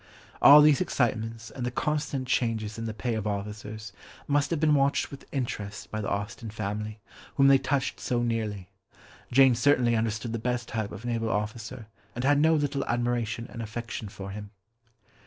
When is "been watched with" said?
4.59-5.27